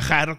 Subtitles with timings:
[0.00, 0.38] viajar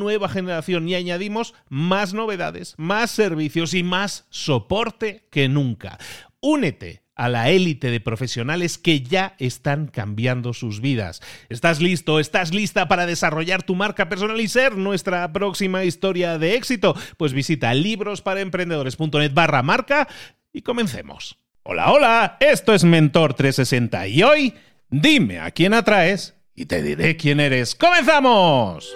[0.00, 5.98] nueva generación y añadimos más novedades, más servicios y más soporte que nunca.
[6.40, 11.20] Únete a la élite de profesionales que ya están cambiando sus vidas.
[11.50, 12.18] ¿Estás listo?
[12.18, 16.96] ¿Estás lista para desarrollar tu marca personal y ser nuestra próxima historia de éxito?
[17.18, 20.08] Pues visita librosparaemprendedores.net barra marca
[20.50, 21.36] y comencemos.
[21.62, 24.54] Hola, hola, esto es Mentor 360 y hoy
[24.88, 27.74] dime a quién atraes y te diré quién eres.
[27.74, 28.94] ¡Comenzamos!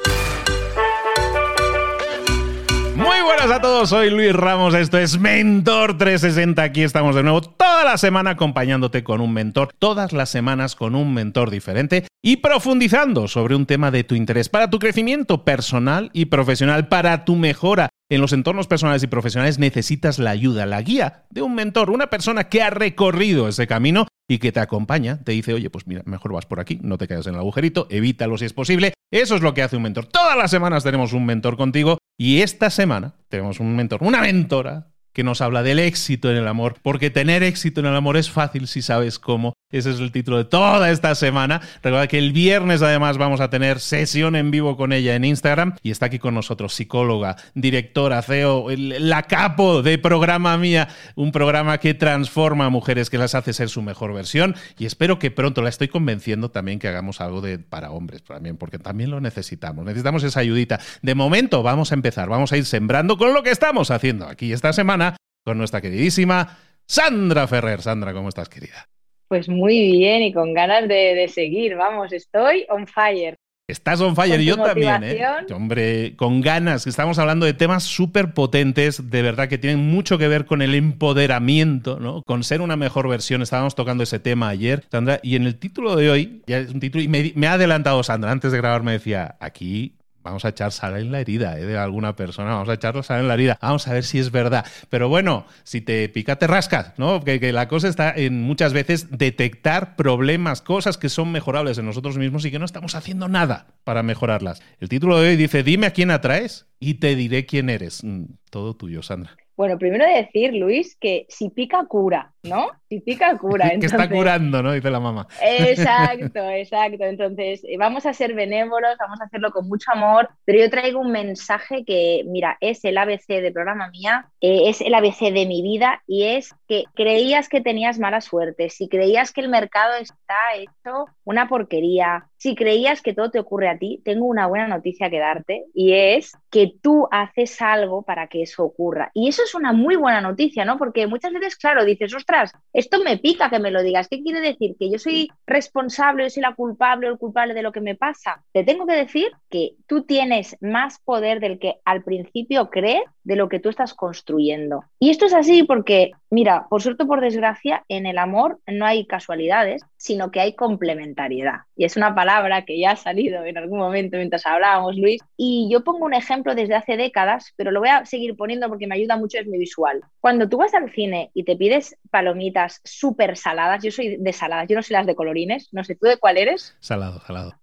[3.04, 7.42] Muy buenas a todos, soy Luis Ramos, esto es Mentor 360, aquí estamos de nuevo
[7.42, 12.38] toda la semana acompañándote con un mentor, todas las semanas con un mentor diferente y
[12.38, 17.36] profundizando sobre un tema de tu interés para tu crecimiento personal y profesional, para tu
[17.36, 17.90] mejora.
[18.10, 22.08] En los entornos personales y profesionales necesitas la ayuda, la guía de un mentor, una
[22.08, 26.02] persona que ha recorrido ese camino y que te acompaña, te dice, oye, pues mira,
[26.06, 28.93] mejor vas por aquí, no te caigas en el agujerito, evítalo si es posible.
[29.10, 30.06] Eso es lo que hace un mentor.
[30.06, 34.93] Todas las semanas tenemos un mentor contigo y esta semana tenemos un mentor, una mentora
[35.14, 38.30] que nos habla del éxito en el amor, porque tener éxito en el amor es
[38.30, 39.54] fácil si sabes cómo.
[39.70, 41.60] Ese es el título de toda esta semana.
[41.82, 45.76] Recuerda que el viernes además vamos a tener sesión en vivo con ella en Instagram
[45.82, 51.78] y está aquí con nosotros psicóloga, directora, CEO, la capo de programa mía, un programa
[51.78, 55.62] que transforma a mujeres, que las hace ser su mejor versión y espero que pronto
[55.62, 59.84] la estoy convenciendo también que hagamos algo de para hombres también, porque también lo necesitamos.
[59.84, 60.80] Necesitamos esa ayudita.
[61.02, 64.52] De momento vamos a empezar, vamos a ir sembrando con lo que estamos haciendo aquí
[64.52, 65.03] esta semana
[65.44, 67.82] con nuestra queridísima Sandra Ferrer.
[67.82, 68.88] Sandra, ¿cómo estás, querida?
[69.28, 73.36] Pues muy bien y con ganas de, seguir, vamos, estoy on fire.
[73.66, 75.24] Estás on fire, yo también, ¿eh?
[75.54, 76.86] Hombre, con ganas.
[76.86, 80.74] Estamos hablando de temas súper potentes, de verdad que tienen mucho que ver con el
[80.74, 82.22] empoderamiento, ¿no?
[82.26, 83.40] Con ser una mejor versión.
[83.40, 86.80] Estábamos tocando ese tema ayer, Sandra, y en el título de hoy, ya es un
[86.80, 90.48] título, y me, me ha adelantado Sandra, antes de grabar me decía, aquí vamos a
[90.48, 91.66] echar sal en la herida ¿eh?
[91.66, 94.32] de alguna persona, vamos a echarlo sal en la herida, vamos a ver si es
[94.32, 94.64] verdad.
[94.88, 97.22] Pero bueno, si te pica, te rascas, ¿no?
[97.22, 102.16] Que, la cosa está en muchas veces detectar problemas, cosas que son mejorables en nosotros
[102.16, 104.62] mismos y que no estamos haciendo nada para mejorarlas.
[104.80, 108.02] El título de hoy dice, dime a quién atraes y te diré quién eres.
[108.02, 109.36] Mm, todo tuyo, Sandra.
[109.56, 112.70] Bueno, primero decir, Luis, que si pica cura, ¿no?
[112.88, 113.70] Si pica cura.
[113.80, 114.72] que está curando, ¿no?
[114.72, 115.26] Dice la mamá.
[115.40, 117.04] Exacto, exacto.
[117.04, 121.00] Entonces, eh, vamos a ser benévolos, vamos a hacerlo con mucho amor, pero yo traigo
[121.00, 125.46] un mensaje que, mira, es el ABC de programa mía, eh, es el ABC de
[125.46, 129.94] mi vida y es que creías que tenías mala suerte, si creías que el mercado
[129.94, 134.68] está hecho una porquería, si creías que todo te ocurre a ti, tengo una buena
[134.68, 139.10] noticia que darte y es que tú haces algo para que eso ocurra.
[139.14, 140.76] Y eso es una muy buena noticia, ¿no?
[140.76, 142.33] Porque muchas veces, claro, dices, ostras,
[142.72, 144.08] esto me pica que me lo digas.
[144.08, 144.76] ¿Qué quiere decir?
[144.78, 147.94] ¿Que yo soy responsable, yo soy la culpable o el culpable de lo que me
[147.94, 148.44] pasa?
[148.52, 153.36] Te tengo que decir que tú tienes más poder del que al principio crees de
[153.36, 154.84] lo que tú estás construyendo.
[154.98, 158.86] Y esto es así porque, mira, por suerte o por desgracia, en el amor no
[158.86, 161.60] hay casualidades, sino que hay complementariedad.
[161.76, 165.22] Y es una palabra que ya ha salido en algún momento mientras hablábamos, Luis.
[165.36, 168.86] Y yo pongo un ejemplo desde hace décadas, pero lo voy a seguir poniendo porque
[168.86, 170.02] me ayuda mucho, es mi visual.
[170.20, 174.68] Cuando tú vas al cine y te pides palomitas súper saladas, yo soy de saladas,
[174.68, 176.76] yo no soy las de colorines, no sé, ¿tú de cuál eres?
[176.80, 177.54] Salado, salado.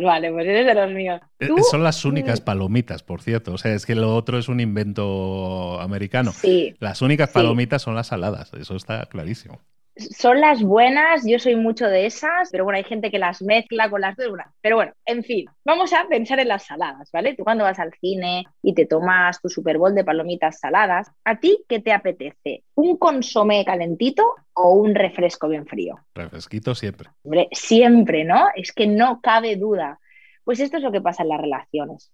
[0.00, 1.20] Vale, pues eres de los míos.
[1.38, 3.52] Eh, son las únicas palomitas, por cierto.
[3.52, 6.32] O sea, es que lo otro es un invento americano.
[6.32, 6.74] Sí.
[6.78, 9.60] Las únicas palomitas son las saladas, eso está clarísimo
[9.96, 13.90] son las buenas, yo soy mucho de esas, pero bueno, hay gente que las mezcla
[13.90, 14.28] con las dos.
[14.60, 17.34] Pero bueno, en fin, vamos a pensar en las saladas, ¿vale?
[17.34, 21.38] Tú cuando vas al cine y te tomas tu Super Bowl de palomitas saladas, ¿a
[21.38, 22.64] ti qué te apetece?
[22.74, 24.24] ¿Un consomé calentito
[24.54, 25.98] o un refresco bien frío?
[26.14, 27.10] Refresquito siempre.
[27.22, 28.48] Hombre, siempre, ¿no?
[28.54, 30.00] Es que no cabe duda.
[30.44, 32.12] Pues esto es lo que pasa en las relaciones.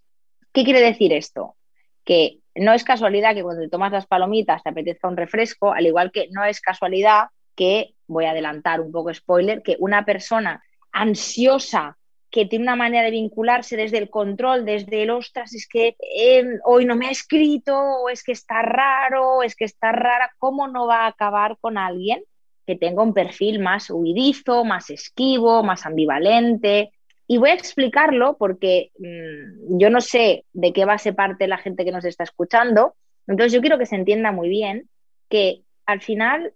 [0.51, 1.55] ¿Qué quiere decir esto?
[2.03, 5.85] Que no es casualidad que cuando te tomas las palomitas te apetezca un refresco, al
[5.85, 7.27] igual que no es casualidad
[7.59, 10.63] que, voy a adelantar un poco spoiler, que una persona
[10.93, 11.97] ansiosa
[12.31, 16.59] que tiene una manera de vincularse desde el control, desde el ostras, es que em,
[16.63, 20.67] hoy no me ha escrito, o es que está raro, es que está rara, ¿cómo
[20.69, 22.23] no va a acabar con alguien
[22.65, 26.91] que tenga un perfil más huidizo, más esquivo, más ambivalente?
[27.27, 31.83] Y voy a explicarlo porque mm, yo no sé de qué base parte la gente
[31.83, 32.95] que nos está escuchando,
[33.27, 34.87] entonces yo quiero que se entienda muy bien
[35.29, 36.53] que al final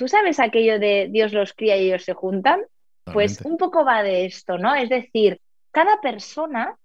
[0.00, 2.62] ¿Tú sabes aquello de Dios los cría y ellos se juntan?
[3.04, 4.74] Pues un poco va de esto, ¿no?
[4.74, 5.42] Es decir,
[5.72, 6.78] cada persona,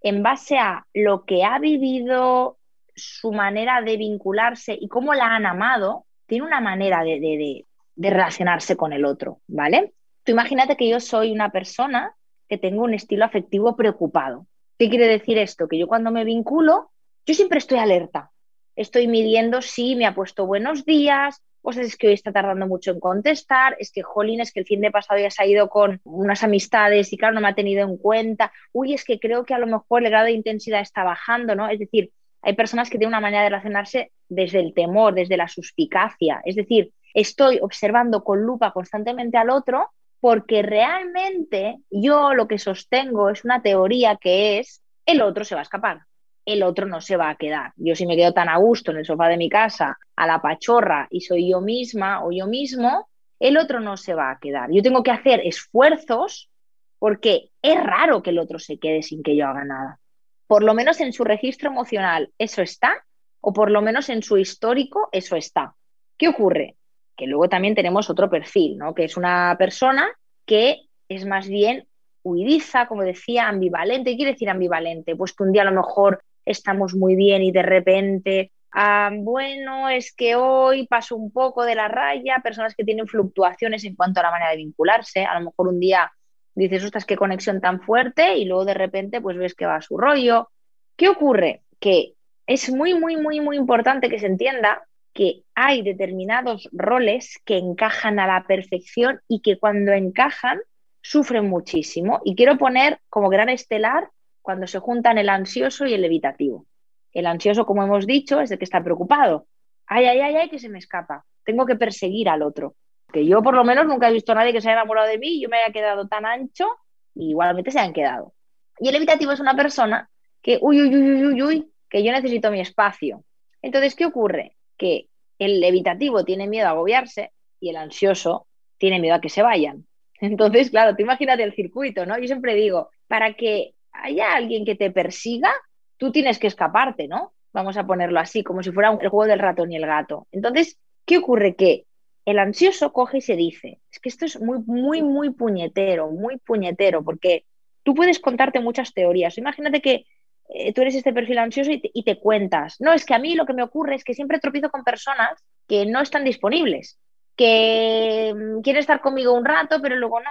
[0.00, 2.58] en base a lo que ha vivido,
[2.94, 8.10] su manera de vincularse y cómo la han amado, tiene una manera de, de, de
[8.10, 9.92] relacionarse con el otro, ¿vale?
[10.22, 12.14] Tú imagínate que yo soy una persona
[12.48, 14.46] que tengo un estilo afectivo preocupado.
[14.78, 15.66] ¿Qué quiere decir esto?
[15.66, 16.92] Que yo cuando me vinculo,
[17.26, 18.30] yo siempre estoy alerta.
[18.76, 22.90] Estoy midiendo si me ha puesto buenos días, pues es que hoy está tardando mucho
[22.92, 25.68] en contestar, es que, jolín, es que el fin de pasado ya se ha ido
[25.68, 29.44] con unas amistades y claro, no me ha tenido en cuenta, uy, es que creo
[29.44, 31.68] que a lo mejor el grado de intensidad está bajando, ¿no?
[31.68, 32.10] Es decir,
[32.42, 36.56] hay personas que tienen una manera de relacionarse desde el temor, desde la suspicacia, es
[36.56, 39.90] decir, estoy observando con lupa constantemente al otro
[40.20, 45.62] porque realmente yo lo que sostengo es una teoría que es el otro se va
[45.62, 46.02] a escapar
[46.44, 47.72] el otro no se va a quedar.
[47.76, 50.40] Yo si me quedo tan a gusto en el sofá de mi casa, a la
[50.40, 53.08] pachorra, y soy yo misma o yo mismo,
[53.38, 54.70] el otro no se va a quedar.
[54.70, 56.50] Yo tengo que hacer esfuerzos
[56.98, 59.98] porque es raro que el otro se quede sin que yo haga nada.
[60.46, 63.04] Por lo menos en su registro emocional eso está,
[63.40, 65.74] o por lo menos en su histórico eso está.
[66.18, 66.76] ¿Qué ocurre?
[67.16, 68.94] Que luego también tenemos otro perfil, ¿no?
[68.94, 70.08] Que es una persona
[70.44, 71.86] que es más bien
[72.22, 74.10] huidiza, como decía, ambivalente.
[74.10, 75.16] ¿Qué quiere decir ambivalente?
[75.16, 79.88] Pues que un día a lo mejor estamos muy bien y de repente, ah, bueno,
[79.88, 84.20] es que hoy paso un poco de la raya, personas que tienen fluctuaciones en cuanto
[84.20, 86.10] a la manera de vincularse, a lo mejor un día
[86.54, 89.82] dices, ostras, qué conexión tan fuerte y luego de repente pues ves que va a
[89.82, 90.50] su rollo.
[90.96, 91.62] ¿Qué ocurre?
[91.78, 92.14] Que
[92.46, 98.18] es muy, muy, muy, muy importante que se entienda que hay determinados roles que encajan
[98.18, 100.60] a la perfección y que cuando encajan
[101.02, 102.20] sufren muchísimo.
[102.24, 104.10] Y quiero poner como gran estelar
[104.50, 106.66] cuando se juntan el ansioso y el evitativo.
[107.12, 109.46] El ansioso, como hemos dicho, es el que está preocupado.
[109.86, 111.24] Ay, ay, ay, ay, que se me escapa.
[111.44, 112.74] Tengo que perseguir al otro.
[113.12, 115.18] Que yo, por lo menos, nunca he visto a nadie que se haya enamorado de
[115.18, 116.66] mí yo me haya quedado tan ancho
[117.14, 118.34] y igualmente se han quedado.
[118.80, 120.10] Y el evitativo es una persona
[120.42, 123.22] que, uy, uy, uy, uy, uy, que yo necesito mi espacio.
[123.62, 124.56] Entonces, ¿qué ocurre?
[124.76, 125.06] Que
[125.38, 127.30] el evitativo tiene miedo a agobiarse
[127.60, 128.48] y el ansioso
[128.78, 129.86] tiene miedo a que se vayan.
[130.20, 132.18] Entonces, claro, tú imagínate el circuito, ¿no?
[132.18, 135.52] Yo siempre digo, para que haya alguien que te persiga,
[135.96, 137.32] tú tienes que escaparte, ¿no?
[137.52, 140.26] Vamos a ponerlo así, como si fuera el juego del ratón y el gato.
[140.32, 141.56] Entonces, ¿qué ocurre?
[141.56, 141.84] Que
[142.24, 146.38] el ansioso coge y se dice, es que esto es muy, muy, muy puñetero, muy
[146.38, 147.44] puñetero, porque
[147.82, 149.36] tú puedes contarte muchas teorías.
[149.38, 150.06] Imagínate que
[150.48, 153.18] eh, tú eres este perfil ansioso y te, y te, cuentas, no, es que a
[153.18, 156.98] mí lo que me ocurre es que siempre tropiezo con personas que no están disponibles,
[157.36, 160.30] que mm, quieren estar conmigo un rato, pero luego no.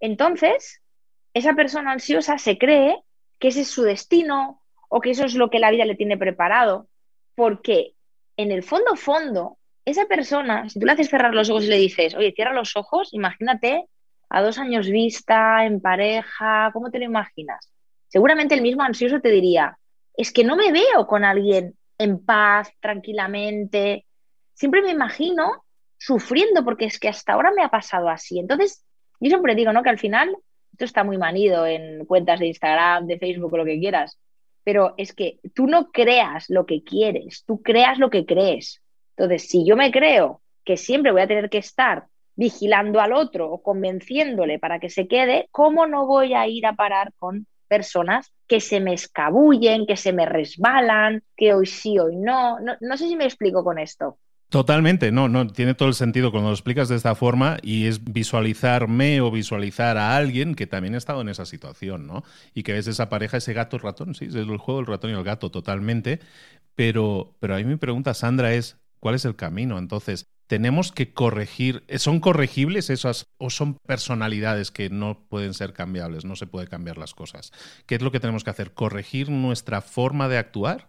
[0.00, 0.80] Entonces,
[1.38, 3.02] esa persona ansiosa se cree
[3.38, 6.16] que ese es su destino o que eso es lo que la vida le tiene
[6.16, 6.88] preparado,
[7.34, 7.94] porque
[8.36, 11.76] en el fondo, fondo, esa persona, si tú le haces cerrar los ojos y le
[11.76, 13.86] dices, oye, cierra los ojos, imagínate
[14.28, 17.70] a dos años vista, en pareja, ¿cómo te lo imaginas?
[18.08, 19.78] Seguramente el mismo ansioso te diría,
[20.14, 24.06] es que no me veo con alguien en paz, tranquilamente,
[24.54, 25.64] siempre me imagino
[25.96, 28.38] sufriendo porque es que hasta ahora me ha pasado así.
[28.38, 28.84] Entonces,
[29.20, 29.82] yo siempre digo, ¿no?
[29.82, 30.36] Que al final
[30.78, 34.16] esto está muy manido en cuentas de Instagram, de Facebook, lo que quieras,
[34.62, 38.80] pero es que tú no creas lo que quieres, tú creas lo que crees.
[39.16, 42.04] Entonces, si yo me creo que siempre voy a tener que estar
[42.36, 46.74] vigilando al otro o convenciéndole para que se quede, ¿cómo no voy a ir a
[46.74, 52.14] parar con personas que se me escabullen, que se me resbalan, que hoy sí, hoy
[52.14, 52.60] no?
[52.60, 54.16] No, no sé si me explico con esto.
[54.50, 58.02] Totalmente, no, no, tiene todo el sentido cuando lo explicas de esta forma y es
[58.02, 62.24] visualizarme o visualizar a alguien que también ha estado en esa situación, ¿no?
[62.54, 65.14] Y que ves esa pareja, ese gato ratón, sí, es el juego del ratón y
[65.14, 66.20] el gato, totalmente.
[66.74, 69.76] Pero, pero a mí mi pregunta, Sandra, es, ¿cuál es el camino?
[69.78, 76.24] Entonces, tenemos que corregir, ¿son corregibles esas o son personalidades que no pueden ser cambiables,
[76.24, 77.52] no se puede cambiar las cosas?
[77.86, 78.72] ¿Qué es lo que tenemos que hacer?
[78.72, 80.88] ¿Corregir nuestra forma de actuar?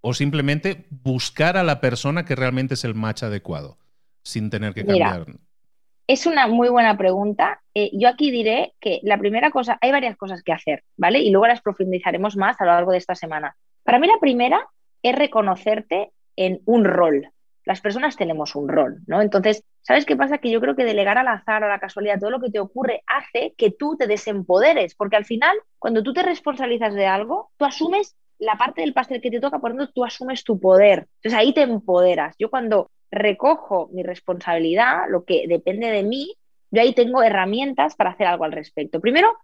[0.00, 3.78] O simplemente buscar a la persona que realmente es el match adecuado,
[4.22, 5.26] sin tener que cambiar.
[6.06, 7.60] es una muy buena pregunta.
[7.74, 11.20] Eh, yo aquí diré que la primera cosa, hay varias cosas que hacer, ¿vale?
[11.20, 13.56] Y luego las profundizaremos más a lo largo de esta semana.
[13.84, 14.66] Para mí la primera
[15.02, 17.30] es reconocerte en un rol.
[17.66, 19.20] Las personas tenemos un rol, ¿no?
[19.20, 20.38] Entonces, ¿sabes qué pasa?
[20.38, 23.02] Que yo creo que delegar al azar, a la casualidad, todo lo que te ocurre
[23.06, 27.66] hace que tú te desempoderes, porque al final, cuando tú te responsabilizas de algo, tú
[27.66, 31.06] asumes la parte del pastel que te toca, por ejemplo, tú asumes tu poder.
[31.16, 32.34] Entonces ahí te empoderas.
[32.38, 36.34] Yo cuando recojo mi responsabilidad, lo que depende de mí,
[36.70, 39.00] yo ahí tengo herramientas para hacer algo al respecto.
[39.00, 39.36] Primero,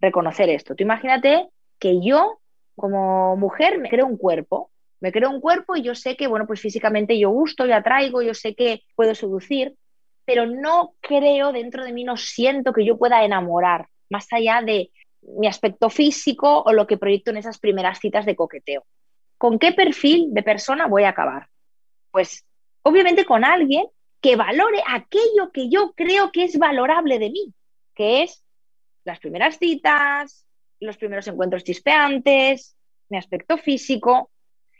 [0.00, 0.74] reconocer esto.
[0.74, 1.48] Tú imagínate
[1.78, 2.38] que yo,
[2.76, 4.70] como mujer, me creo un cuerpo.
[5.00, 8.22] Me creo un cuerpo y yo sé que, bueno, pues físicamente yo gusto, yo atraigo,
[8.22, 9.74] yo sé que puedo seducir,
[10.24, 14.90] pero no creo dentro de mí, no siento que yo pueda enamorar, más allá de
[15.38, 18.84] mi aspecto físico o lo que proyecto en esas primeras citas de coqueteo.
[19.38, 21.48] ¿Con qué perfil de persona voy a acabar?
[22.10, 22.44] Pues
[22.82, 23.86] obviamente con alguien
[24.20, 27.52] que valore aquello que yo creo que es valorable de mí,
[27.94, 28.42] que es
[29.04, 30.46] las primeras citas,
[30.80, 32.76] los primeros encuentros chispeantes,
[33.08, 34.30] mi aspecto físico.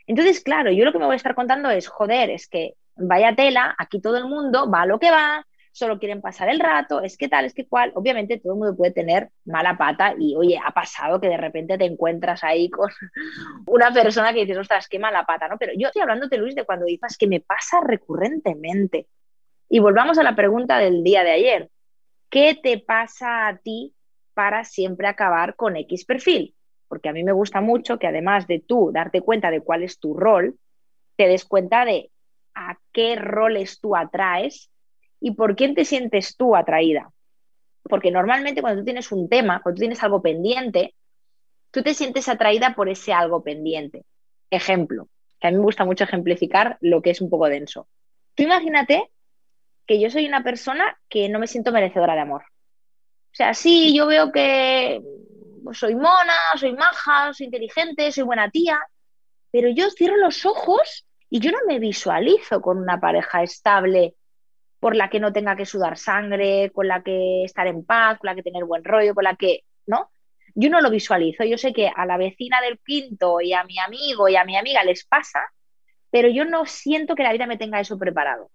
[0.05, 3.35] Entonces, claro, yo lo que me voy a estar contando es, joder, es que vaya
[3.35, 5.46] tela, aquí todo el mundo va a lo que va,
[5.77, 7.91] solo quieren pasar el rato, es que tal, es que cual.
[7.93, 11.77] Obviamente todo el mundo puede tener mala pata y, oye, ha pasado que de repente
[11.77, 12.89] te encuentras ahí con
[13.67, 15.57] una persona que dices, ostras, qué mala pata, ¿no?
[15.59, 19.07] Pero yo estoy hablándote, Luis, de cuando dices que me pasa recurrentemente.
[19.69, 21.69] Y volvamos a la pregunta del día de ayer.
[22.29, 23.93] ¿Qué te pasa a ti
[24.33, 26.55] para siempre acabar con X perfil?
[26.87, 29.99] Porque a mí me gusta mucho que además de tú darte cuenta de cuál es
[29.99, 30.57] tu rol,
[31.17, 32.09] te des cuenta de
[32.55, 34.71] a qué roles tú atraes
[35.19, 37.11] y por quién te sientes tú atraída.
[37.83, 40.95] Porque normalmente cuando tú tienes un tema, cuando tú tienes algo pendiente,
[41.71, 44.03] tú te sientes atraída por ese algo pendiente.
[44.49, 45.07] Ejemplo,
[45.39, 47.87] que a mí me gusta mucho ejemplificar lo que es un poco denso.
[48.35, 49.09] Tú imagínate
[49.85, 52.43] que yo soy una persona que no me siento merecedora de amor.
[53.31, 55.01] O sea, sí, yo veo que
[55.73, 58.79] soy mona, soy maja, soy inteligente, soy buena tía,
[59.51, 64.15] pero yo cierro los ojos y yo no me visualizo con una pareja estable
[64.79, 68.27] por la que no tenga que sudar sangre, con la que estar en paz, con
[68.27, 70.11] la que tener buen rollo, con la que, ¿no?
[70.55, 73.79] Yo no lo visualizo, yo sé que a la vecina del quinto y a mi
[73.79, 75.41] amigo y a mi amiga les pasa,
[76.09, 78.49] pero yo no siento que la vida me tenga eso preparado.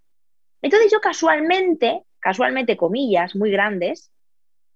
[0.63, 4.13] Entonces yo casualmente, casualmente comillas muy grandes,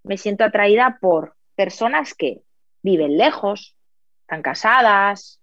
[0.02, 2.42] me siento atraída por personas que
[2.82, 3.76] viven lejos,
[4.22, 5.40] están casadas,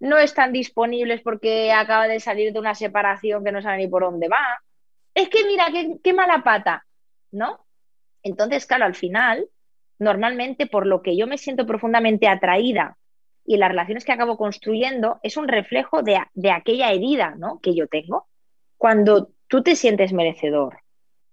[0.00, 4.02] no están disponibles porque acaba de salir de una separación que no sabe ni por
[4.02, 4.62] dónde va,
[5.18, 5.66] es que mira,
[6.02, 6.86] qué, mala pata,
[7.32, 7.66] ¿no?
[8.22, 9.48] Entonces, claro, al final,
[9.98, 12.96] normalmente por lo que yo me siento profundamente atraída
[13.44, 17.58] y las relaciones que acabo construyendo es un reflejo de, de, aquella herida ¿no?
[17.60, 18.28] que yo tengo.
[18.76, 20.82] Cuando tú te sientes merecedor,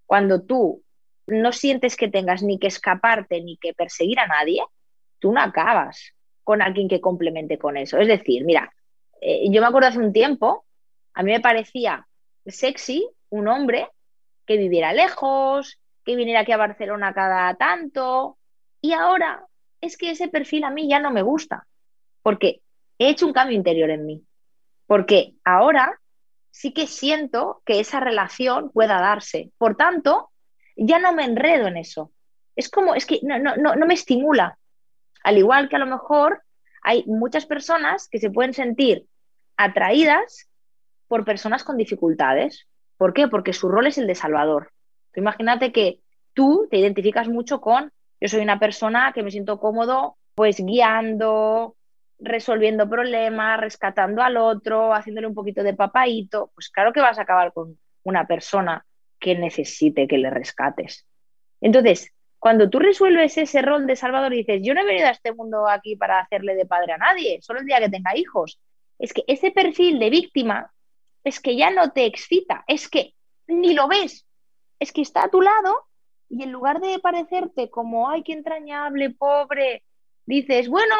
[0.04, 0.82] cuando tú
[1.28, 4.62] no sientes que tengas ni que escaparte ni que perseguir a nadie,
[5.20, 6.12] tú no acabas
[6.42, 7.98] con alguien que complemente con eso.
[7.98, 8.72] Es decir, mira,
[9.20, 10.64] eh, yo me acuerdo hace un tiempo,
[11.14, 12.08] a mí me parecía
[12.46, 13.88] sexy un hombre
[14.46, 18.38] que viviera lejos, que viniera aquí a Barcelona cada tanto.
[18.80, 19.44] Y ahora
[19.80, 21.66] es que ese perfil a mí ya no me gusta,
[22.22, 22.60] porque
[22.98, 24.24] he hecho un cambio interior en mí.
[24.86, 26.00] Porque ahora
[26.50, 29.50] sí que siento que esa relación pueda darse.
[29.58, 30.30] Por tanto,
[30.76, 32.12] ya no me enredo en eso.
[32.54, 34.58] Es como, es que no, no, no me estimula.
[35.24, 36.42] Al igual que a lo mejor
[36.82, 39.06] hay muchas personas que se pueden sentir
[39.56, 40.48] atraídas
[41.08, 42.66] por personas con dificultades,
[42.96, 43.28] ¿Por qué?
[43.28, 44.72] Porque su rol es el de salvador.
[45.14, 46.00] imagínate que
[46.34, 51.76] tú te identificas mucho con, yo soy una persona que me siento cómodo pues guiando,
[52.18, 57.22] resolviendo problemas, rescatando al otro, haciéndole un poquito de papaito, pues claro que vas a
[57.22, 58.84] acabar con una persona
[59.18, 61.06] que necesite que le rescates.
[61.60, 65.12] Entonces, cuando tú resuelves ese rol de salvador y dices, yo no he venido a
[65.12, 68.60] este mundo aquí para hacerle de padre a nadie, solo el día que tenga hijos,
[68.98, 70.70] es que ese perfil de víctima
[71.26, 73.14] es que ya no te excita, es que
[73.48, 74.24] ni lo ves,
[74.78, 75.86] es que está a tu lado
[76.28, 79.82] y en lugar de parecerte como, ay, qué entrañable, pobre,
[80.24, 80.94] dices, bueno,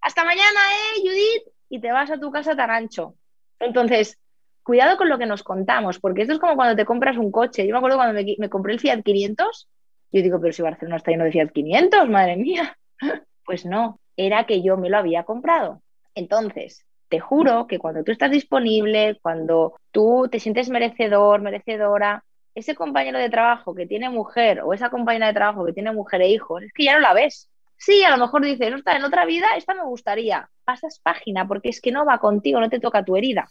[0.00, 1.54] hasta mañana, ¿eh, Judith?
[1.68, 3.14] Y te vas a tu casa tan ancho.
[3.60, 4.18] Entonces,
[4.64, 7.64] cuidado con lo que nos contamos, porque esto es como cuando te compras un coche.
[7.64, 9.68] Yo me acuerdo cuando me, compré el Fiat 500,
[10.10, 12.76] yo digo, pero si Barcelona está lleno de Fiat 500, madre mía.
[13.44, 15.80] Pues no, era que yo me lo había comprado.
[16.14, 22.24] Entonces, te juro que cuando tú estás disponible, cuando tú te sientes merecedor, merecedora,
[22.54, 26.22] ese compañero de trabajo que tiene mujer o esa compañera de trabajo que tiene mujer
[26.22, 27.48] e hijos, es que ya no la ves.
[27.76, 30.50] Sí, a lo mejor dices, está en otra vida esta me gustaría.
[30.64, 33.48] Pasas página porque es que no va contigo, no te toca tu herida.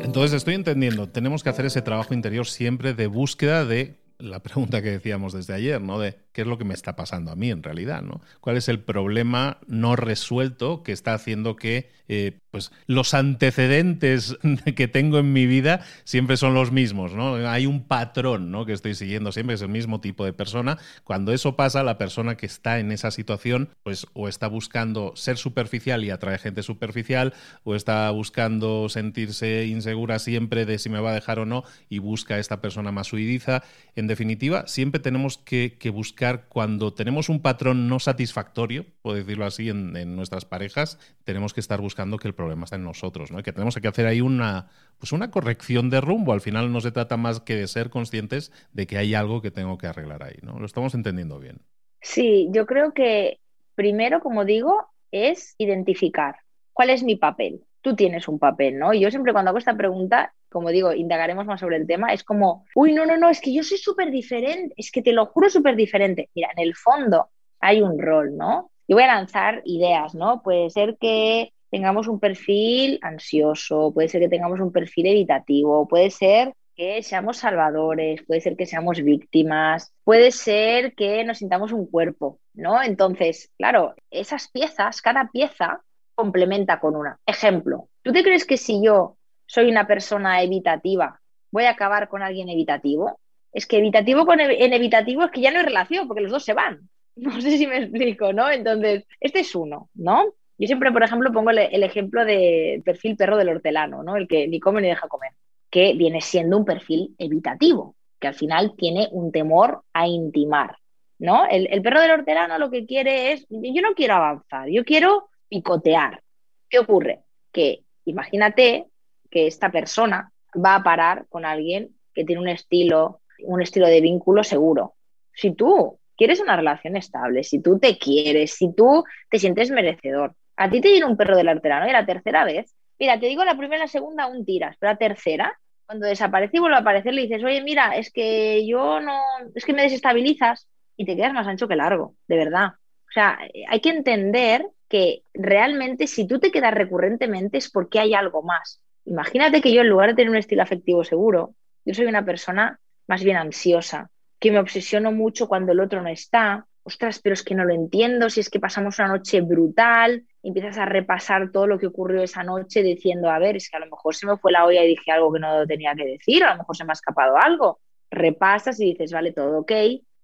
[0.00, 4.82] Entonces estoy entendiendo, tenemos que hacer ese trabajo interior siempre de búsqueda de la pregunta
[4.82, 5.98] que decíamos desde ayer, ¿no?
[5.98, 8.20] De qué es lo que me está pasando a mí en realidad, ¿no?
[8.40, 14.38] ¿Cuál es el problema no resuelto que está haciendo que eh, pues los antecedentes
[14.76, 17.34] que tengo en mi vida siempre son los mismos, ¿no?
[17.48, 18.64] Hay un patrón, ¿no?
[18.64, 20.78] Que estoy siguiendo siempre, es el mismo tipo de persona.
[21.04, 25.36] Cuando eso pasa, la persona que está en esa situación, pues o está buscando ser
[25.36, 31.10] superficial y atraer gente superficial, o está buscando sentirse insegura siempre de si me va
[31.10, 33.62] a dejar o no y busca a esta persona más huidiza.
[33.94, 39.68] En definitiva, siempre tenemos que, buscar cuando tenemos un patrón no satisfactorio, por decirlo así,
[39.68, 43.42] en, nuestras parejas, tenemos que estar buscando que el problema está en nosotros, ¿no?
[43.42, 46.32] que tenemos que hacer ahí una, pues una corrección de rumbo.
[46.32, 49.50] Al final no se trata más que de ser conscientes de que hay algo que
[49.50, 50.58] tengo que arreglar ahí, ¿no?
[50.58, 51.60] Lo estamos entendiendo bien.
[52.00, 53.40] Sí, yo creo que
[53.74, 56.36] primero, como digo, es identificar
[56.72, 57.64] cuál es mi papel.
[57.80, 58.92] Tú tienes un papel, ¿no?
[58.92, 62.24] Y yo siempre cuando hago esta pregunta, como digo, indagaremos más sobre el tema, es
[62.24, 65.26] como, uy, no, no, no, es que yo soy súper diferente, es que te lo
[65.26, 66.30] juro súper diferente.
[66.34, 67.28] Mira, en el fondo
[67.60, 68.70] hay un rol, ¿no?
[68.86, 70.42] Yo voy a lanzar ideas, ¿no?
[70.42, 76.10] Puede ser que tengamos un perfil ansioso, puede ser que tengamos un perfil evitativo, puede
[76.10, 81.86] ser que seamos salvadores, puede ser que seamos víctimas, puede ser que nos sintamos un
[81.86, 82.82] cuerpo, ¿no?
[82.82, 85.82] Entonces, claro, esas piezas, cada pieza
[86.14, 87.18] complementa con una.
[87.26, 89.17] Ejemplo, ¿tú te crees que si yo
[89.48, 93.18] soy una persona evitativa, voy a acabar con alguien evitativo?
[93.52, 96.44] Es que evitativo con en evitativo es que ya no hay relación, porque los dos
[96.44, 96.88] se van.
[97.18, 98.48] No sé si me explico, ¿no?
[98.48, 100.34] Entonces, este es uno, ¿no?
[100.56, 104.16] Yo siempre, por ejemplo, pongo el, ejemplo del perfil perro del hortelano, ¿no?
[104.16, 105.32] El que ni come ni deja comer,
[105.68, 110.76] que viene siendo un perfil evitativo, que al final tiene un temor a intimar,
[111.18, 111.44] ¿no?
[111.48, 115.28] El, el perro del hortelano lo que quiere es, yo no quiero avanzar, yo quiero
[115.48, 116.22] picotear.
[116.68, 117.22] ¿Qué ocurre?
[117.50, 118.87] Que imagínate
[119.30, 124.00] que esta persona va a parar con alguien que tiene un estilo, un estilo de
[124.00, 124.94] vínculo seguro.
[125.32, 130.34] Si tú quieres una relación estable, si tú te quieres, si tú te sientes merecedor,
[130.56, 133.44] a ti te viene un perro del arterano y la tercera vez, mira, te digo
[133.44, 137.14] la primera la segunda aún tiras, pero la tercera, cuando desaparece y vuelve a aparecer,
[137.14, 139.20] le dices, oye, mira, es que yo no,
[139.54, 142.72] es que me desestabilizas y te quedas más ancho que largo, de verdad.
[143.08, 143.38] O sea,
[143.68, 148.82] hay que entender que realmente si tú te quedas recurrentemente es porque hay algo más.
[149.08, 152.78] Imagínate que yo en lugar de tener un estilo afectivo seguro, yo soy una persona
[153.06, 157.42] más bien ansiosa, que me obsesiono mucho cuando el otro no está, ostras, pero es
[157.42, 161.66] que no lo entiendo, si es que pasamos una noche brutal, empiezas a repasar todo
[161.66, 164.36] lo que ocurrió esa noche diciendo, a ver, es que a lo mejor se me
[164.36, 166.84] fue la olla y dije algo que no tenía que decir, a lo mejor se
[166.84, 167.80] me ha escapado algo.
[168.10, 169.72] Repasas y dices, vale, todo ok,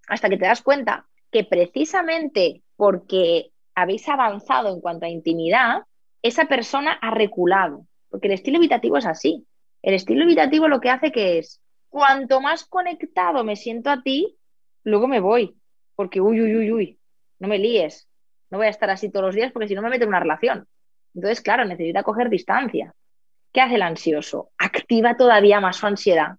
[0.08, 5.84] hasta que te das cuenta que precisamente porque habéis avanzado en cuanto a intimidad,
[6.22, 9.44] esa persona ha reculado, porque el estilo evitativo es así.
[9.82, 14.38] El estilo evitativo lo que hace que es, cuanto más conectado me siento a ti,
[14.84, 15.56] luego me voy
[15.96, 16.98] porque uy, uy, uy, uy,
[17.40, 18.08] no me líes,
[18.50, 20.20] no voy a estar así todos los días porque si no me meto en una
[20.20, 20.68] relación.
[21.12, 22.94] Entonces, claro, necesita coger distancia.
[23.52, 24.52] ¿Qué hace el ansioso?
[24.58, 26.36] Activa todavía más su ansiedad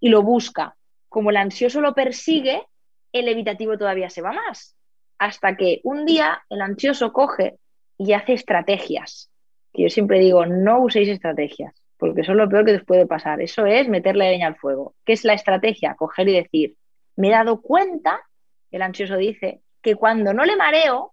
[0.00, 0.74] y lo busca.
[1.08, 2.66] Como el ansioso lo persigue,
[3.12, 4.74] el evitativo todavía se va más.
[5.18, 7.60] Hasta que un día el ansioso coge
[7.96, 9.31] y hace estrategias.
[9.72, 13.40] Que yo siempre digo, no uséis estrategias, porque es lo peor que os puede pasar.
[13.40, 14.94] Eso es meterle leña al fuego.
[15.04, 15.94] ¿Qué es la estrategia?
[15.94, 16.76] Coger y decir,
[17.16, 18.20] me he dado cuenta
[18.72, 21.12] el ansioso dice, que cuando no le mareo,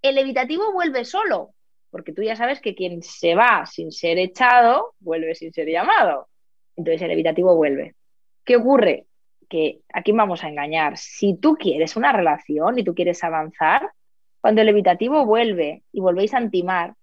[0.00, 1.50] el evitativo vuelve solo,
[1.90, 6.28] porque tú ya sabes que quien se va sin ser echado, vuelve sin ser llamado.
[6.76, 7.96] Entonces el evitativo vuelve.
[8.44, 9.06] ¿Qué ocurre?
[9.48, 10.96] Que aquí vamos a engañar.
[10.96, 13.90] Si tú quieres una relación y tú quieres avanzar,
[14.40, 16.94] cuando el evitativo vuelve y volvéis a antimar,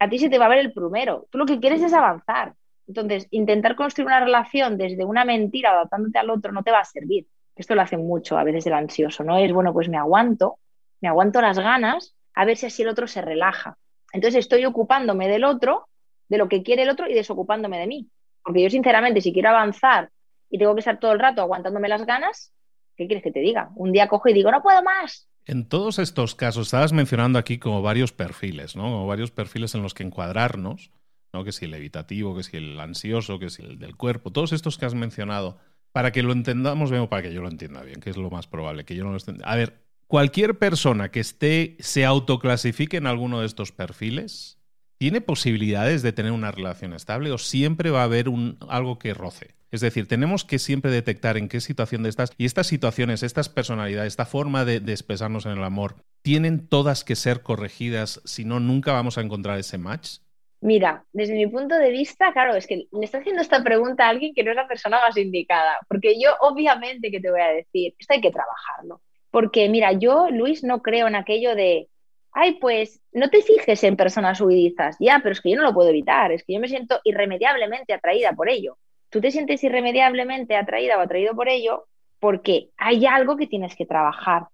[0.00, 1.28] a ti se te va a ver el primero.
[1.30, 2.54] Tú lo que quieres es avanzar.
[2.88, 6.84] Entonces, intentar construir una relación desde una mentira adaptándote al otro no te va a
[6.84, 7.28] servir.
[7.54, 9.36] Esto lo hace mucho a veces el ansioso, ¿no?
[9.38, 10.58] Es, bueno, pues me aguanto,
[11.00, 13.76] me aguanto las ganas, a ver si así el otro se relaja.
[14.12, 15.86] Entonces estoy ocupándome del otro,
[16.28, 18.08] de lo que quiere el otro y desocupándome de mí.
[18.42, 20.10] Porque yo, sinceramente, si quiero avanzar
[20.48, 22.52] y tengo que estar todo el rato aguantándome las ganas,
[22.96, 23.70] ¿qué quieres que te diga?
[23.76, 27.58] Un día cojo y digo, no puedo más, En todos estos casos, estabas mencionando aquí
[27.58, 28.84] como varios perfiles, ¿no?
[28.84, 30.90] Como varios perfiles en los que encuadrarnos,
[31.32, 31.44] ¿no?
[31.44, 34.78] Que si el evitativo, que si el ansioso, que si el del cuerpo, todos estos
[34.78, 35.58] que has mencionado,
[35.92, 38.46] para que lo entendamos o para que yo lo entienda bien, que es lo más
[38.46, 39.46] probable, que yo no lo entienda.
[39.46, 44.58] A ver, cualquier persona que esté, se autoclasifique en alguno de estos perfiles,
[44.98, 49.14] ¿tiene posibilidades de tener una relación estable o siempre va a haber un, algo que
[49.14, 49.54] roce?
[49.70, 53.48] Es decir, tenemos que siempre detectar en qué situación de estas y estas situaciones, estas
[53.48, 58.20] personalidades, esta forma de, de expresarnos en el amor, ¿tienen todas que ser corregidas?
[58.24, 60.18] Si no, nunca vamos a encontrar ese match.
[60.62, 64.10] Mira, desde mi punto de vista, claro, es que le está haciendo esta pregunta a
[64.10, 67.48] alguien que no es la persona más indicada, porque yo obviamente que te voy a
[67.48, 69.00] decir, esto hay que trabajarlo.
[69.30, 71.88] Porque mira, yo, Luis, no creo en aquello de,
[72.32, 75.72] ay, pues no te fijes en personas huidizas, ya, pero es que yo no lo
[75.72, 78.76] puedo evitar, es que yo me siento irremediablemente atraída por ello.
[79.10, 81.86] Tú te sientes irremediablemente atraída o atraído por ello
[82.20, 84.46] porque hay algo que tienes que trabajar.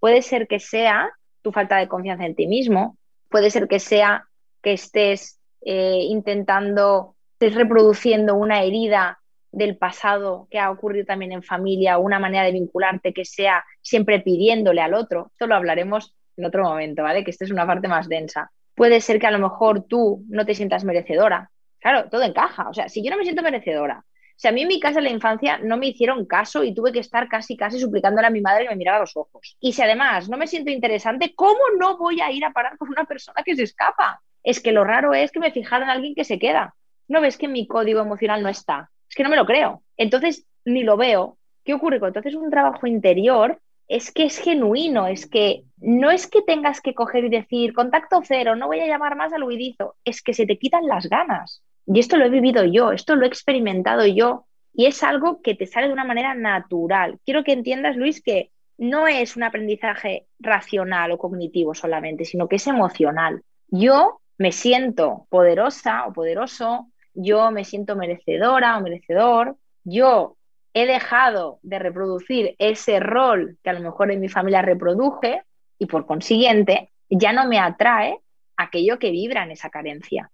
[0.00, 1.10] Puede ser que sea
[1.42, 4.26] tu falta de confianza en ti mismo, puede ser que sea
[4.62, 9.20] que estés eh, intentando, estés reproduciendo una herida
[9.52, 14.20] del pasado que ha ocurrido también en familia, una manera de vincularte que sea siempre
[14.20, 15.28] pidiéndole al otro.
[15.32, 17.24] Esto lo hablaremos en otro momento, ¿vale?
[17.24, 18.50] Que esta es una parte más densa.
[18.74, 21.50] Puede ser que a lo mejor tú no te sientas merecedora.
[21.80, 22.68] Claro, todo encaja.
[22.68, 24.04] O sea, si yo no me siento merecedora,
[24.36, 26.92] si a mí en mi casa en la infancia no me hicieron caso y tuve
[26.92, 29.56] que estar casi, casi suplicándole a mi madre que me mirara a los ojos.
[29.60, 32.88] Y si además no me siento interesante, ¿cómo no voy a ir a parar con
[32.88, 34.22] una persona que se escapa?
[34.42, 36.74] Es que lo raro es que me fijaron en alguien que se queda.
[37.08, 38.90] ¿No ves que mi código emocional no está?
[39.08, 39.82] Es que no me lo creo.
[39.96, 41.36] Entonces, ni lo veo.
[41.64, 42.00] ¿Qué ocurre?
[42.00, 46.80] Cuando haces un trabajo interior, es que es genuino, es que no es que tengas
[46.80, 50.32] que coger y decir contacto cero, no voy a llamar más al huidizo, es que
[50.32, 51.64] se te quitan las ganas.
[51.86, 55.56] Y esto lo he vivido yo, esto lo he experimentado yo y es algo que
[55.56, 57.18] te sale de una manera natural.
[57.24, 62.56] Quiero que entiendas, Luis, que no es un aprendizaje racional o cognitivo solamente, sino que
[62.56, 63.42] es emocional.
[63.66, 70.36] Yo me siento poderosa o poderoso, yo me siento merecedora o merecedor, yo
[70.74, 75.42] he dejado de reproducir ese rol que a lo mejor en mi familia reproduje
[75.78, 78.18] y por consiguiente ya no me atrae
[78.56, 80.30] aquello que vibra en esa carencia.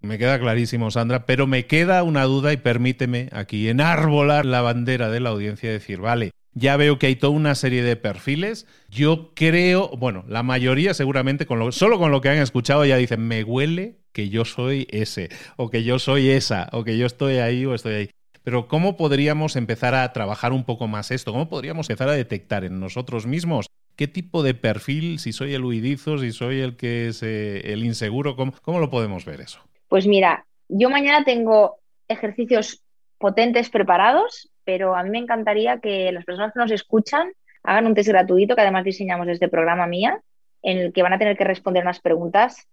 [0.00, 5.10] Me queda clarísimo, Sandra, pero me queda una duda y permíteme aquí enarbolar la bandera
[5.10, 8.66] de la audiencia y decir, vale, ya veo que hay toda una serie de perfiles.
[8.88, 12.96] Yo creo, bueno, la mayoría seguramente, con lo, solo con lo que han escuchado ya
[12.96, 17.06] dicen, me huele que yo soy ese, o que yo soy esa, o que yo
[17.06, 18.10] estoy ahí o estoy ahí.
[18.48, 21.32] Pero ¿cómo podríamos empezar a trabajar un poco más esto?
[21.32, 25.66] ¿Cómo podríamos empezar a detectar en nosotros mismos qué tipo de perfil, si soy el
[25.66, 29.60] huidizo, si soy el que es eh, el inseguro, ¿cómo, ¿cómo lo podemos ver eso?
[29.88, 31.76] Pues mira, yo mañana tengo
[32.08, 32.80] ejercicios
[33.18, 37.32] potentes preparados pero a mí me encantaría que las personas que nos escuchan
[37.64, 40.22] hagan un test gratuito que además diseñamos desde programa mía,
[40.62, 42.66] en el que van a tener que responder unas preguntas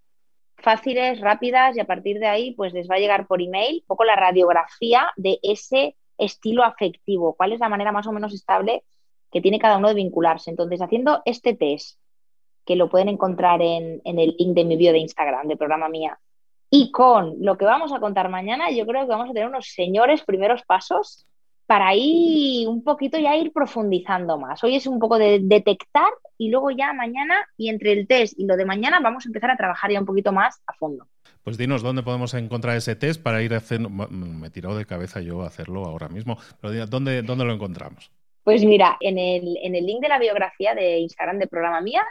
[0.56, 3.86] fáciles, rápidas y a partir de ahí pues les va a llegar por email un
[3.86, 8.82] poco la radiografía de ese estilo afectivo, cuál es la manera más o menos estable
[9.30, 10.50] que tiene cada uno de vincularse.
[10.50, 11.98] Entonces, haciendo este test,
[12.64, 15.88] que lo pueden encontrar en, en el link de mi bio de Instagram, de programa
[15.88, 16.18] mía,
[16.70, 19.72] y con lo que vamos a contar mañana, yo creo que vamos a tener unos
[19.72, 21.26] señores primeros pasos
[21.66, 24.62] para ahí un poquito ya ir profundizando más.
[24.62, 28.46] Hoy es un poco de detectar y luego ya mañana y entre el test y
[28.46, 31.06] lo de mañana vamos a empezar a trabajar ya un poquito más a fondo.
[31.42, 33.88] Pues dinos dónde podemos encontrar ese test para ir haciendo.
[33.88, 38.10] Me tirado de cabeza yo hacerlo ahora mismo, pero ¿dónde, dónde lo encontramos?
[38.42, 42.02] Pues mira, en el, en el link de la biografía de Instagram de programa mía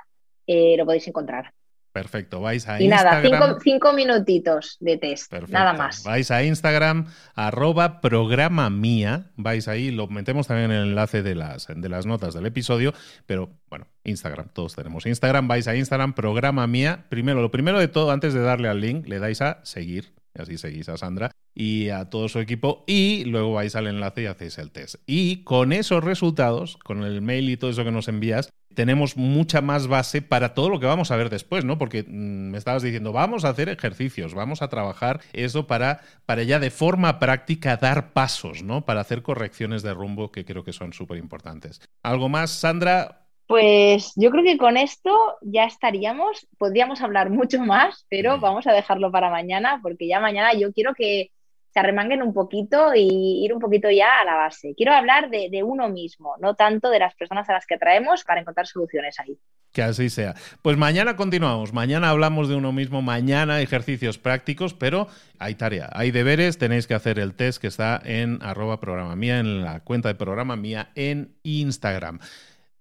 [0.48, 1.54] eh, lo podéis encontrar.
[1.96, 3.26] Perfecto, vais a y Instagram.
[3.26, 6.04] Y nada, cinco, minutitos de test, nada más.
[6.04, 11.36] Vais a Instagram, arroba programa mía, vais ahí, lo metemos también en el enlace de
[11.36, 12.94] las, de las notas del episodio,
[13.26, 17.06] pero bueno, Instagram, todos tenemos Instagram, vais a Instagram, programa mía.
[17.08, 20.42] Primero, lo primero de todo, antes de darle al link, le dais a seguir, y
[20.42, 24.26] así seguís a Sandra y a todo su equipo y luego vais al enlace y
[24.26, 24.96] hacéis el test.
[25.08, 29.62] Y con esos resultados, con el mail y todo eso que nos envías, tenemos mucha
[29.62, 31.78] más base para todo lo que vamos a ver después, ¿no?
[31.78, 36.44] Porque mm, me estabas diciendo, vamos a hacer ejercicios, vamos a trabajar eso para, para
[36.44, 38.86] ya de forma práctica dar pasos, ¿no?
[38.86, 41.82] Para hacer correcciones de rumbo que creo que son súper importantes.
[42.04, 43.22] ¿Algo más, Sandra?
[43.48, 48.74] Pues yo creo que con esto ya estaríamos, podríamos hablar mucho más, pero vamos a
[48.74, 51.32] dejarlo para mañana porque ya mañana yo quiero que
[51.76, 54.74] se arremanguen un poquito y ir un poquito ya a la base.
[54.78, 58.24] Quiero hablar de, de, uno mismo, no tanto de las personas a las que traemos
[58.24, 59.38] para encontrar soluciones ahí.
[59.74, 60.36] Que así sea.
[60.62, 66.12] Pues mañana continuamos, mañana hablamos de uno mismo, mañana ejercicios prácticos, pero hay tarea, hay
[66.12, 70.08] deberes, tenéis que hacer el test que está en arroba programa mía, en la cuenta
[70.08, 72.20] de programa mía en Instagram.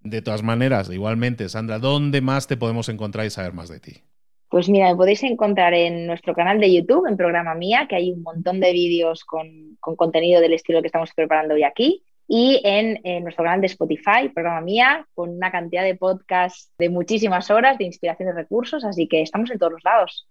[0.02, 4.04] De todas maneras, igualmente, Sandra, ¿dónde más te podemos encontrar y saber más de ti?
[4.48, 8.12] Pues mira, me podéis encontrar en nuestro canal de YouTube, en Programa Mía, que hay
[8.12, 12.04] un montón de vídeos con, contenido del estilo que estamos preparando hoy aquí.
[12.26, 16.88] Y en, en, nuestro canal de Spotify, Programa Mía, con una cantidad de podcasts de
[16.88, 18.84] muchísimas horas de inspiración de recursos.
[18.84, 20.26] Así que estamos en todos los lados.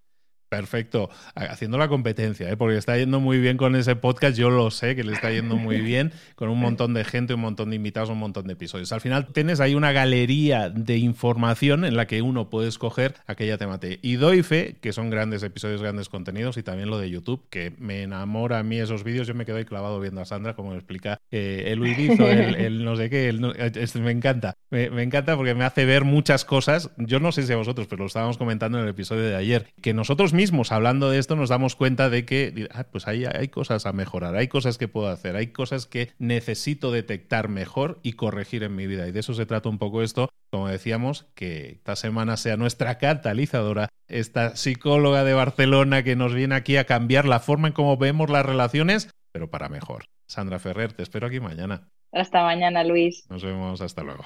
[0.54, 2.56] Perfecto, haciendo la competencia, ¿eh?
[2.56, 5.56] porque está yendo muy bien con ese podcast, yo lo sé que le está yendo
[5.56, 8.92] muy bien, con un montón de gente, un montón de invitados, un montón de episodios.
[8.92, 13.58] Al final tienes ahí una galería de información en la que uno puede escoger aquella
[13.58, 13.98] temática.
[14.04, 17.74] Y doy fe que son grandes episodios, grandes contenidos, y también lo de YouTube, que
[17.80, 20.70] me enamora a mí esos vídeos, yo me quedo ahí clavado viendo a Sandra, como
[20.70, 25.36] me explica eh, el huidizo, el, no sé qué, el, me encanta, me, me encanta
[25.36, 28.38] porque me hace ver muchas cosas, yo no sé si a vosotros, pero lo estábamos
[28.38, 31.78] comentando en el episodio de ayer, que nosotros mismos mismos hablando de esto nos damos
[31.78, 35.38] cuenta de que ah, pues hay, hay cosas a mejorar, hay cosas que puedo hacer,
[35.38, 39.08] hay cosas que necesito detectar mejor y corregir en mi vida.
[39.08, 42.98] Y de eso se trata un poco esto, como decíamos, que esta semana sea nuestra
[42.98, 47.96] catalizadora, esta psicóloga de Barcelona que nos viene aquí a cambiar la forma en cómo
[47.96, 50.04] vemos las relaciones, pero para mejor.
[50.28, 51.88] Sandra Ferrer, te espero aquí mañana.
[52.12, 53.26] Hasta mañana, Luis.
[53.30, 54.26] Nos vemos, hasta luego.